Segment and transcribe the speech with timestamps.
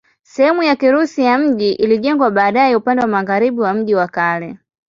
[0.23, 4.57] Sehemu ya Kirusi ya mji ilijengwa baadaye upande wa magharibi wa mji wa kale.